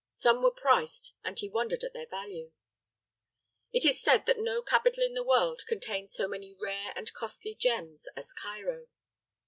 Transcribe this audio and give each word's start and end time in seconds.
Some 0.09 0.41
were 0.41 0.49
priced, 0.49 1.13
and 1.23 1.37
he 1.37 1.47
wondered 1.47 1.83
at 1.83 1.93
their 1.93 2.07
value. 2.07 2.53
It 3.71 3.85
is 3.85 4.01
said 4.01 4.25
that 4.25 4.39
no 4.39 4.63
capital 4.63 5.03
in 5.05 5.13
the 5.13 5.23
world 5.23 5.61
contains 5.67 6.11
so 6.11 6.27
many 6.27 6.55
rare 6.59 6.91
and 6.95 7.13
costly 7.13 7.53
gems 7.53 8.07
as 8.15 8.33
Cairo. 8.33 8.87